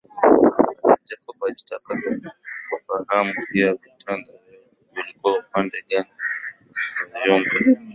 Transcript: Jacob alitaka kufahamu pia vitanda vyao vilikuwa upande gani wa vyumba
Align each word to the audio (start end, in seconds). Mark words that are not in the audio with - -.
Jacob 1.05 1.39
alitaka 1.45 1.93
kufahamu 2.75 3.33
pia 3.51 3.73
vitanda 3.73 4.31
vyao 4.47 4.63
vilikuwa 4.95 5.39
upande 5.39 5.85
gani 5.89 6.09
wa 7.31 7.39
vyumba 7.39 7.81